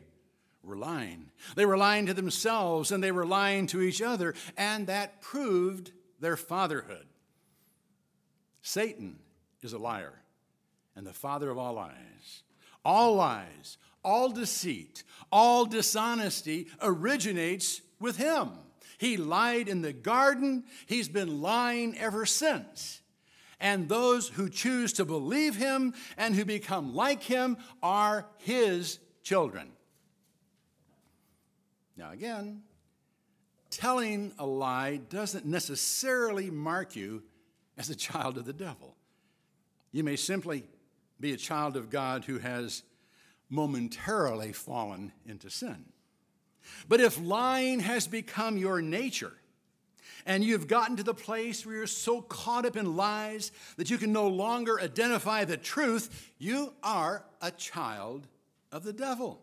were 0.64 0.78
lying. 0.78 1.32
They 1.56 1.66
were 1.66 1.78
lying 1.78 2.06
to 2.06 2.14
themselves 2.14 2.92
and 2.92 3.04
they 3.04 3.12
were 3.12 3.26
lying 3.26 3.68
to 3.68 3.82
each 3.82 4.02
other, 4.02 4.36
and 4.58 4.88
that 4.88 5.22
proved 5.22 5.92
their 6.20 6.38
fatherhood. 6.38 7.06
Satan 8.62 9.20
is 9.62 9.74
a 9.74 9.80
liar 9.80 10.14
and 10.96 11.06
the 11.06 11.14
father 11.14 11.50
of 11.50 11.58
all 11.58 11.74
lies. 11.74 12.44
All 12.84 13.16
lies, 13.16 13.78
all 14.04 14.30
deceit, 14.30 15.04
all 15.32 15.66
dishonesty 15.66 16.68
originates 16.82 17.82
with 18.00 18.18
him. 18.18 18.52
He 18.98 19.18
lied 19.18 19.68
in 19.68 19.82
the 19.82 19.94
garden, 19.94 20.64
he's 20.86 21.10
been 21.10 21.42
lying 21.42 21.98
ever 21.98 22.26
since. 22.26 23.01
And 23.62 23.88
those 23.88 24.28
who 24.28 24.50
choose 24.50 24.92
to 24.94 25.06
believe 25.06 25.56
him 25.56 25.94
and 26.18 26.36
who 26.36 26.44
become 26.44 26.96
like 26.96 27.22
him 27.22 27.58
are 27.82 28.26
his 28.40 29.00
children. 29.24 29.72
Now, 31.96 32.12
again, 32.12 32.64
telling 33.70 34.34
a 34.40 34.46
lie 34.46 34.98
doesn't 34.98 35.46
necessarily 35.46 36.50
mark 36.50 36.96
you 36.96 37.22
as 37.78 37.92
a 37.92 37.96
child 37.96 38.38
of 38.38 38.46
the 38.46 38.54
devil. 38.54 38.96
You 39.92 40.04
may 40.04 40.16
simply 40.16 40.66
be 41.20 41.34
a 41.34 41.38
child 41.38 41.78
of 41.78 41.92
God 41.92 42.26
who 42.26 42.40
has 42.40 42.82
momentarily 43.48 44.54
fallen 44.54 45.12
into 45.28 45.52
sin. 45.52 45.86
But 46.88 47.00
if 47.00 47.22
lying 47.22 47.82
has 47.82 48.08
become 48.08 48.58
your 48.58 48.82
nature, 48.82 49.34
and 50.26 50.44
you've 50.44 50.68
gotten 50.68 50.96
to 50.98 51.04
the 51.04 51.14
place 51.14 51.66
where 51.66 51.76
you're 51.76 51.88
so 51.88 52.22
caught 52.22 52.66
up 52.66 52.76
in 52.76 52.96
lies 52.96 53.52
that 53.78 53.90
you 53.90 53.98
can 53.98 54.12
no 54.12 54.28
longer 54.28 54.80
identify 54.80 55.46
the 55.46 55.58
truth, 55.58 56.32
you 56.38 56.74
are 56.84 57.26
a 57.42 57.52
child 57.52 58.28
of 58.72 58.84
the 58.84 58.94
devil. 58.94 59.42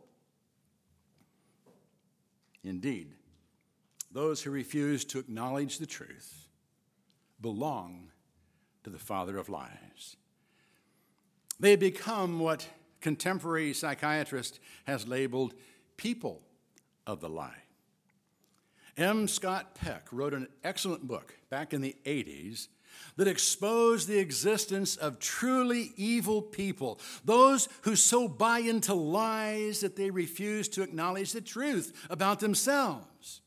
Indeed, 2.65 3.15
those 4.13 4.43
who 4.43 4.51
refuse 4.51 5.05
to 5.07 5.19
acknowledge 5.19 5.79
the 5.79 5.87
truth 5.87 6.49
belong 7.41 8.11
to 8.85 8.91
the 8.91 8.99
father 8.99 9.39
of 9.39 9.49
lies. 9.49 10.17
They 11.61 11.77
become 11.77 12.41
what 12.41 12.69
contemporary 13.01 13.73
psychiatrist 13.73 14.61
has 14.85 15.07
labeled 15.07 15.55
people 15.97 16.43
of 17.07 17.21
the 17.21 17.29
lie. 17.29 17.63
M. 18.99 19.29
Scott 19.29 19.77
Peck 19.77 20.09
wrote 20.11 20.35
an 20.35 20.49
excellent 20.65 21.07
book 21.07 21.39
back 21.51 21.73
in 21.73 21.81
the 21.81 21.95
80s 22.05 22.67
that 23.17 23.29
exposed 23.29 24.09
the 24.09 24.19
existence 24.19 24.97
of 24.97 25.21
truly 25.21 25.93
evil 25.97 26.43
people, 26.43 26.99
those 27.25 27.69
who 27.83 27.95
so 27.95 28.27
buy 28.27 28.59
into 28.59 28.95
lies 28.95 29.81
that 29.81 29.95
they 29.95 30.11
refuse 30.11 30.69
to 30.71 30.83
acknowledge 30.83 31.31
the 31.31 31.41
truth 31.41 32.07
about 32.11 32.41
themselves, 32.41 33.41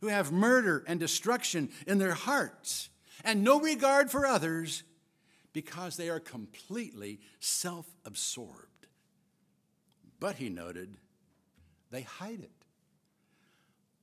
who 0.00 0.06
have 0.08 0.32
murder 0.32 0.82
and 0.86 0.98
destruction 0.98 1.68
in 1.86 1.98
their 1.98 2.14
hearts 2.14 2.88
and 3.22 3.44
no 3.44 3.60
regard 3.60 4.10
for 4.10 4.26
others 4.26 4.82
because 5.52 5.98
they 5.98 6.08
are 6.08 6.20
completely 6.20 7.20
self 7.38 7.86
absorbed. 8.06 8.86
But 10.20 10.36
he 10.36 10.48
noted, 10.48 10.96
they 11.90 12.02
hide 12.02 12.40
it, 12.40 12.64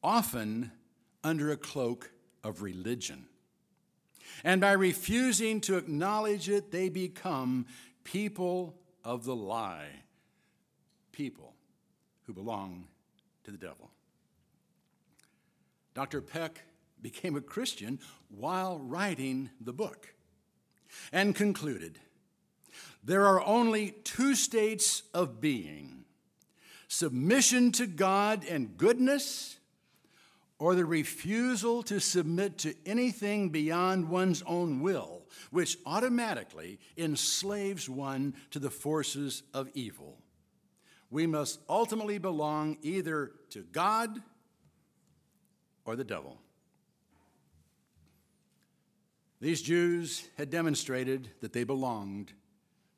often 0.04 0.72
under 1.24 1.52
a 1.52 1.58
cloak 1.58 2.12
of 2.44 2.62
religion. 2.62 3.26
And 4.44 4.60
by 4.60 4.72
refusing 4.72 5.62
to 5.62 5.78
acknowledge 5.78 6.50
it, 6.50 6.72
they 6.72 6.90
become 6.90 7.66
people 8.04 8.76
of 9.04 9.24
the 9.26 9.36
lie, 9.36 10.04
people 11.12 11.54
who 12.24 12.34
belong 12.34 12.88
to 13.44 13.52
the 13.52 13.58
devil. 13.58 13.92
Dr. 15.94 16.22
Peck 16.22 16.64
became 17.02 17.36
a 17.36 17.42
Christian 17.42 18.00
while 18.30 18.80
writing 18.80 19.50
the 19.62 19.74
book 19.74 20.14
and 21.12 21.36
concluded 21.36 22.00
there 23.04 23.26
are 23.26 23.46
only 23.46 23.92
two 24.04 24.34
states 24.36 25.04
of 25.14 25.42
being 25.42 26.06
submission 26.88 27.72
to 27.74 27.86
God 27.86 28.46
and 28.46 28.78
goodness 28.78 29.58
or 30.64 30.76
the 30.76 30.86
refusal 30.86 31.84
to 31.84 32.00
submit 32.00 32.58
to 32.58 32.74
anything 32.86 33.50
beyond 33.50 34.08
one's 34.08 34.42
own 34.44 34.80
will, 34.80 35.22
which 35.52 35.78
automatically 35.86 36.80
enslaves 36.98 37.90
one 37.90 38.34
to 38.50 38.60
the 38.60 38.70
forces 38.70 39.44
of 39.54 39.70
evil. 39.74 40.18
We 41.12 41.28
must 41.28 41.60
ultimately 41.68 42.18
belong 42.18 42.78
either 42.82 43.34
to 43.50 43.64
God 43.74 44.22
or 45.84 45.98
the 45.98 46.06
devil. 46.06 46.40
These 49.42 49.64
Jews 49.64 50.30
had 50.38 50.50
demonstrated 50.50 51.30
that 51.42 51.52
they 51.52 51.66
belonged 51.66 52.32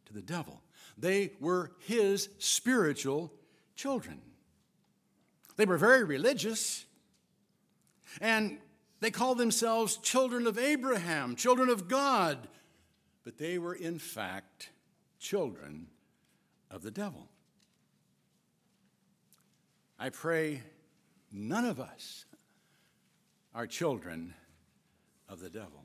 to 0.06 0.14
the 0.14 0.22
devil. 0.22 0.62
They 1.00 1.32
were 1.40 1.72
his 1.80 2.30
spiritual 2.38 3.34
children. 3.76 4.22
They 5.56 5.66
were 5.66 5.78
very 5.78 6.04
religious. 6.04 6.85
And 8.22 8.58
they 9.00 9.12
called 9.12 9.38
themselves 9.38 9.98
children 9.98 10.48
of 10.48 10.58
Abraham, 10.58 11.36
children 11.36 11.70
of 11.70 11.88
God, 11.88 12.48
but 13.24 13.38
they 13.38 13.58
were 13.58 13.74
in 13.74 14.00
fact 14.00 14.70
children 15.20 15.88
of 16.72 16.82
the 16.84 16.92
devil. 16.92 17.30
I 19.98 20.10
pray 20.10 20.62
none 21.32 21.66
of 21.66 21.80
us 21.80 22.26
are 23.54 23.68
children 23.68 24.34
of 25.30 25.40
the 25.40 25.50
devil. 25.50 25.84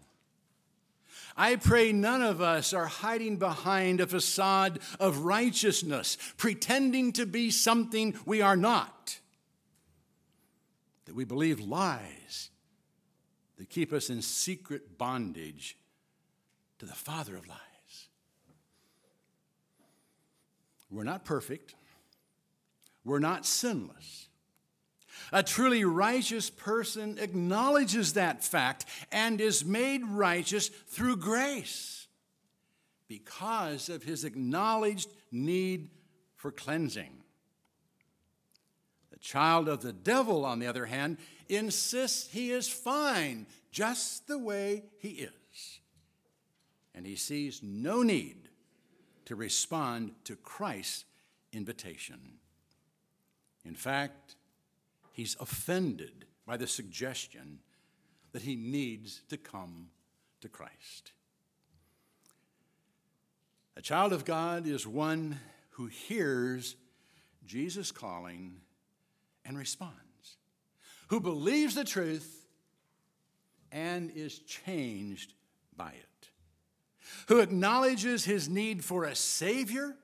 I 1.36 1.56
pray 1.56 1.92
none 1.92 2.22
of 2.22 2.40
us 2.40 2.72
are 2.72 2.86
hiding 2.86 3.36
behind 3.36 4.00
a 4.00 4.06
facade 4.06 4.80
of 4.98 5.18
righteousness, 5.18 6.18
pretending 6.36 7.12
to 7.12 7.26
be 7.26 7.50
something 7.50 8.18
we 8.26 8.42
are 8.42 8.56
not 8.56 9.19
that 11.10 11.16
we 11.16 11.24
believe 11.24 11.58
lies 11.58 12.50
that 13.58 13.68
keep 13.68 13.92
us 13.92 14.10
in 14.10 14.22
secret 14.22 14.96
bondage 14.96 15.76
to 16.78 16.86
the 16.86 16.94
father 16.94 17.34
of 17.34 17.48
lies. 17.48 17.58
We're 20.88 21.02
not 21.02 21.24
perfect, 21.24 21.74
we're 23.04 23.18
not 23.18 23.44
sinless. 23.44 24.28
A 25.32 25.42
truly 25.42 25.84
righteous 25.84 26.48
person 26.48 27.18
acknowledges 27.18 28.12
that 28.12 28.44
fact 28.44 28.84
and 29.10 29.40
is 29.40 29.64
made 29.64 30.06
righteous 30.06 30.68
through 30.68 31.16
grace 31.16 32.06
because 33.08 33.88
of 33.88 34.04
his 34.04 34.22
acknowledged 34.22 35.10
need 35.32 35.88
for 36.36 36.52
cleansing 36.52 37.19
child 39.20 39.68
of 39.68 39.82
the 39.82 39.92
devil, 39.92 40.44
on 40.44 40.58
the 40.58 40.66
other 40.66 40.86
hand, 40.86 41.18
insists 41.48 42.28
he 42.28 42.50
is 42.50 42.68
fine 42.68 43.46
just 43.70 44.26
the 44.26 44.38
way 44.38 44.84
he 44.98 45.08
is. 45.08 45.80
And 46.94 47.06
he 47.06 47.16
sees 47.16 47.62
no 47.62 48.02
need 48.02 48.48
to 49.26 49.36
respond 49.36 50.12
to 50.24 50.36
Christ's 50.36 51.04
invitation. 51.52 52.38
In 53.64 53.74
fact, 53.74 54.36
he's 55.12 55.36
offended 55.40 56.26
by 56.46 56.56
the 56.56 56.66
suggestion 56.66 57.60
that 58.32 58.42
he 58.42 58.56
needs 58.56 59.22
to 59.28 59.36
come 59.36 59.88
to 60.40 60.48
Christ. 60.48 61.12
A 63.76 63.82
child 63.82 64.12
of 64.12 64.24
God 64.24 64.66
is 64.66 64.86
one 64.86 65.38
who 65.70 65.86
hears 65.86 66.76
Jesus 67.46 67.92
calling 67.92 68.60
and 69.50 69.58
responds, 69.58 70.36
who 71.08 71.18
believes 71.18 71.74
the 71.74 71.82
truth 71.82 72.46
and 73.72 74.12
is 74.12 74.38
changed 74.38 75.34
by 75.76 75.90
it, 75.90 76.28
who 77.26 77.40
acknowledges 77.40 78.24
his 78.24 78.48
need 78.48 78.84
for 78.84 79.02
a 79.02 79.16
Savior 79.16 79.96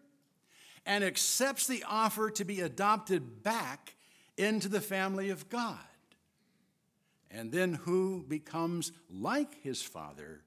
and 0.84 1.04
accepts 1.04 1.68
the 1.68 1.84
offer 1.88 2.28
to 2.30 2.44
be 2.44 2.60
adopted 2.60 3.44
back 3.44 3.94
into 4.36 4.68
the 4.68 4.80
family 4.80 5.30
of 5.30 5.48
God, 5.48 5.78
and 7.30 7.52
then 7.52 7.74
who 7.74 8.24
becomes 8.26 8.90
like 9.08 9.62
his 9.62 9.80
Father 9.80 10.42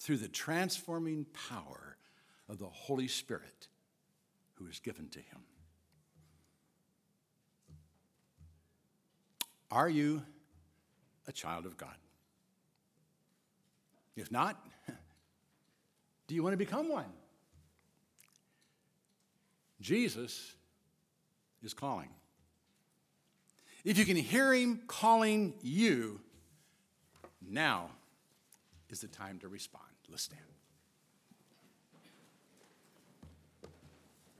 through 0.00 0.16
the 0.16 0.26
transforming 0.26 1.24
power 1.50 1.96
of 2.48 2.58
the 2.58 2.66
Holy 2.66 3.06
Spirit 3.06 3.68
who 4.54 4.66
is 4.66 4.80
given 4.80 5.08
to 5.10 5.20
him. 5.20 5.38
Are 9.72 9.88
you 9.88 10.22
a 11.26 11.32
child 11.32 11.64
of 11.64 11.78
God? 11.78 11.96
If 14.16 14.30
not, 14.30 14.62
do 16.26 16.34
you 16.34 16.42
want 16.42 16.52
to 16.52 16.58
become 16.58 16.90
one? 16.90 17.06
Jesus 19.80 20.52
is 21.62 21.72
calling. 21.72 22.10
If 23.82 23.96
you 23.96 24.04
can 24.04 24.16
hear 24.16 24.52
him 24.52 24.82
calling 24.86 25.54
you, 25.62 26.20
now 27.40 27.88
is 28.90 29.00
the 29.00 29.08
time 29.08 29.38
to 29.38 29.48
respond. 29.48 29.86
Let's 30.10 30.24
stand. 30.24 30.51